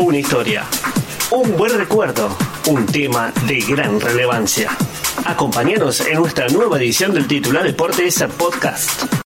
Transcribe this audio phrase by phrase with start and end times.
[0.00, 0.64] una historia,
[1.30, 4.70] un buen recuerdo, un tema de gran relevancia.
[5.24, 9.29] Acompáñanos en nuestra nueva edición del titular Deportes Podcast.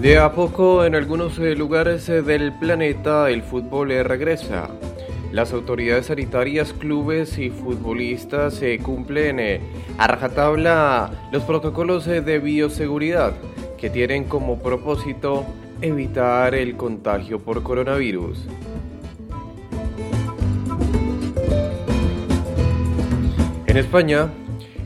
[0.00, 4.70] De a poco en algunos eh, lugares eh, del planeta el fútbol eh, regresa.
[5.30, 9.60] Las autoridades sanitarias, clubes y futbolistas cumplen
[9.98, 13.34] a rajatabla los protocolos de bioseguridad
[13.76, 15.44] que tienen como propósito
[15.82, 18.46] evitar el contagio por coronavirus.
[23.66, 24.30] En España,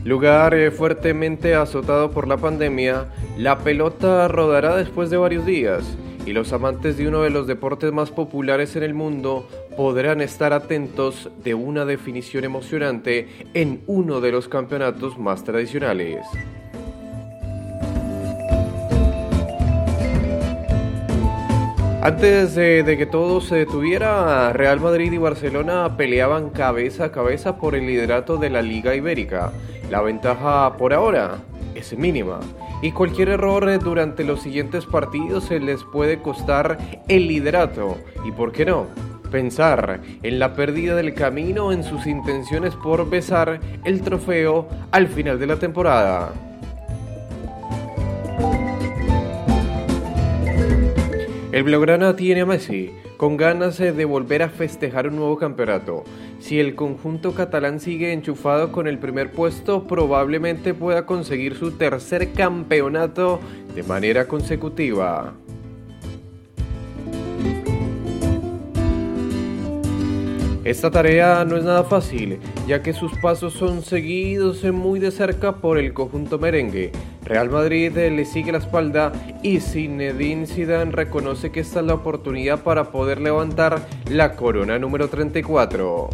[0.03, 5.83] lugar fuertemente azotado por la pandemia, la pelota rodará después de varios días
[6.25, 10.53] y los amantes de uno de los deportes más populares en el mundo podrán estar
[10.53, 16.25] atentos de una definición emocionante en uno de los campeonatos más tradicionales.
[22.01, 27.75] Antes de, que todo se detuviera, Real Madrid y Barcelona peleaban cabeza a cabeza por
[27.75, 29.51] el liderato de la Liga Ibérica.
[29.89, 31.39] La ventaja por ahora
[31.75, 32.39] es mínima
[32.81, 38.51] y cualquier error durante los siguientes partidos se les puede costar el liderato y, ¿por
[38.51, 38.87] qué no?
[39.31, 45.39] Pensar en la pérdida del camino en sus intenciones por besar el trofeo al final
[45.39, 46.33] de la temporada.
[51.55, 56.03] El Blaugrana tiene a Messi, con ganas de volver a festejar un nuevo campeonato.
[56.41, 62.33] Si el conjunto catalán sigue enchufado con el primer puesto, probablemente pueda conseguir su tercer
[62.33, 63.39] campeonato
[63.73, 65.33] de manera consecutiva.
[70.65, 75.55] Esta tarea no es nada fácil, ya que sus pasos son seguidos muy de cerca
[75.55, 76.91] por el conjunto merengue.
[77.25, 82.61] Real Madrid le sigue la espalda y Zinedine Zidane reconoce que esta es la oportunidad
[82.61, 86.09] para poder levantar la corona número 34.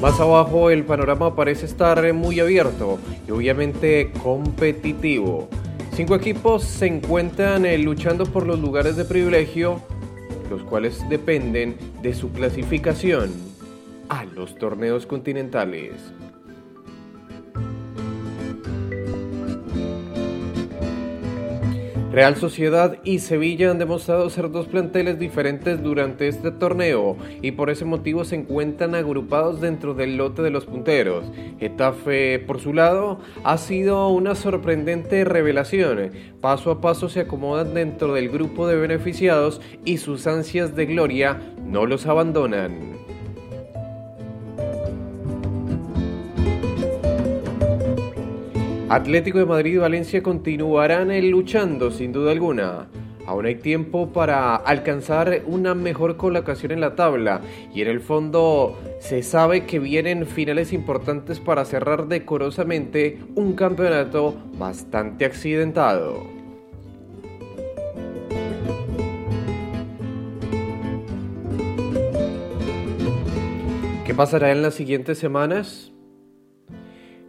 [0.00, 5.48] Más abajo el panorama parece estar muy abierto y obviamente competitivo.
[5.92, 9.80] Cinco equipos se encuentran eh, luchando por los lugares de privilegio,
[10.52, 13.32] los cuales dependen de su clasificación
[14.10, 15.94] a los torneos continentales.
[22.12, 27.70] Real Sociedad y Sevilla han demostrado ser dos planteles diferentes durante este torneo y por
[27.70, 31.24] ese motivo se encuentran agrupados dentro del lote de los punteros.
[31.58, 36.12] Getafe, por su lado, ha sido una sorprendente revelación.
[36.42, 41.40] Paso a paso se acomodan dentro del grupo de beneficiados y sus ansias de gloria
[41.64, 43.11] no los abandonan.
[48.92, 52.88] Atlético de Madrid y Valencia continuarán luchando sin duda alguna.
[53.26, 57.40] Aún hay tiempo para alcanzar una mejor colocación en la tabla
[57.74, 64.36] y en el fondo se sabe que vienen finales importantes para cerrar decorosamente un campeonato
[64.58, 66.26] bastante accidentado.
[74.04, 75.92] ¿Qué pasará en las siguientes semanas?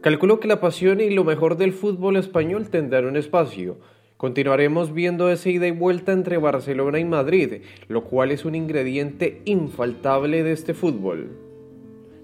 [0.03, 3.77] Calculo que la pasión y lo mejor del fútbol español tendrán un espacio.
[4.17, 9.41] Continuaremos viendo esa ida y vuelta entre Barcelona y Madrid, lo cual es un ingrediente
[9.45, 11.29] infaltable de este fútbol.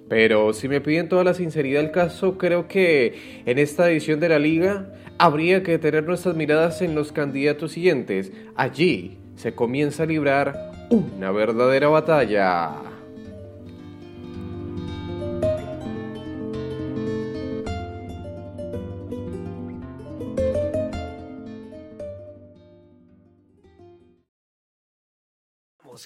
[0.09, 4.27] Pero si me piden toda la sinceridad del caso, creo que en esta edición de
[4.27, 8.33] la liga habría que tener nuestras miradas en los candidatos siguientes.
[8.55, 12.88] Allí se comienza a librar una verdadera batalla.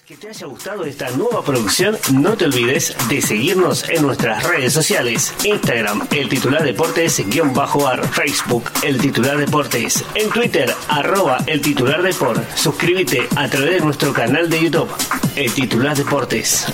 [0.02, 4.72] Que te haya gustado esta nueva producción, no te olvides de seguirnos en nuestras redes
[4.72, 5.32] sociales.
[5.44, 11.60] Instagram, el titular deportes, guion bajo ar, Facebook, el titular deportes, en Twitter, arroba el
[11.60, 12.42] titular deport.
[12.56, 14.90] Suscríbete a través de nuestro canal de YouTube,
[15.36, 16.66] el titular deportes.